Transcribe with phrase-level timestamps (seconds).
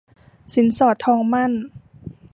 [0.53, 1.51] สินสอดทองหมั้น